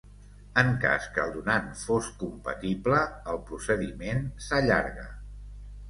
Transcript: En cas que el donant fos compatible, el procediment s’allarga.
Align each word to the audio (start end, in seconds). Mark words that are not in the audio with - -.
En 0.61 0.71
cas 0.85 1.05
que 1.17 1.21
el 1.23 1.33
donant 1.35 1.67
fos 1.83 2.09
compatible, 2.25 3.05
el 3.35 3.41
procediment 3.53 4.29
s’allarga. 4.49 5.11